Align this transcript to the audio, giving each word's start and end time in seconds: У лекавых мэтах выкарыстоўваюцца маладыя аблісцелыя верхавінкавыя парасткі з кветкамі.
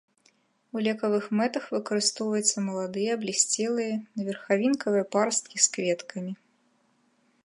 У 0.77 0.81
лекавых 0.85 1.25
мэтах 1.39 1.67
выкарыстоўваюцца 1.75 2.63
маладыя 2.69 3.09
аблісцелыя 3.17 3.93
верхавінкавыя 4.29 5.05
парасткі 5.17 5.55
з 5.67 5.71
кветкамі. 5.77 6.33